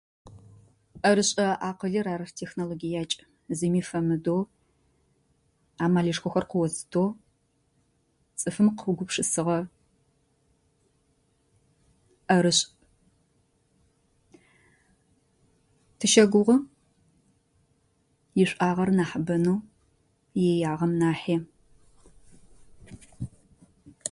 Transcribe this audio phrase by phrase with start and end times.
[1.01, 3.17] ӏэрышӏэ акъылыр ар техгологиякӏ.
[3.57, 4.41] Зыми фэмыдэу,
[5.83, 7.07] амалышхохэр къыозытэу,
[8.39, 9.57] цӏыфым къыугупшысыгъэ
[12.27, 12.63] ӏэрышӏ.
[15.99, 16.55] Тыщэгугъы
[18.41, 19.57] ишӏуагъэ нахьыбэнэу
[20.41, 21.35] иеягъэм нахьи.